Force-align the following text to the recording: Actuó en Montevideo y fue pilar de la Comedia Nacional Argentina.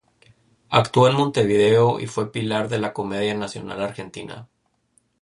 Actuó 0.71 1.07
en 1.07 1.15
Montevideo 1.15 1.99
y 1.99 2.07
fue 2.07 2.31
pilar 2.31 2.69
de 2.69 2.79
la 2.79 2.91
Comedia 2.91 3.35
Nacional 3.35 3.83
Argentina. 3.83 4.49